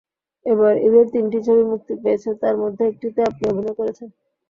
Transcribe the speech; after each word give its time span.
এবার 0.45 0.73
ঈদে 0.85 1.01
তিনটি 1.13 1.37
ছবি 1.47 1.63
মুক্তি 1.71 1.93
পেয়েছে, 2.03 2.29
তার 2.41 2.55
মধ্যে 2.61 2.83
একটিতে 2.85 3.19
আপনি 3.29 3.43
অভিনয় 3.51 3.75
করেছেন। 3.79 4.07